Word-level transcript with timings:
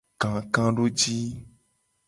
Kakadoji. 0.21 1.17